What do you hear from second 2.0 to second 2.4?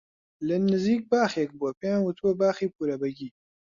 وتووە